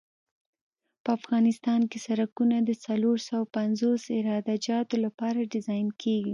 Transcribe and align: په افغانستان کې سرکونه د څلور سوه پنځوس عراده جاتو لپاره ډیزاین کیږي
په 1.03 1.09
افغانستان 1.19 1.81
کې 1.89 1.97
سرکونه 2.07 2.57
د 2.63 2.69
څلور 2.85 3.17
سوه 3.27 3.45
پنځوس 3.57 4.01
عراده 4.17 4.55
جاتو 4.67 4.95
لپاره 5.05 5.49
ډیزاین 5.53 5.87
کیږي 6.01 6.29